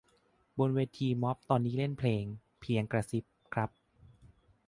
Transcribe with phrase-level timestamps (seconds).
[0.59, 2.23] บนเวทีม็อบตอนนี้เล่นเพลง
[2.61, 3.69] "เพียงกระซิบ" ครับ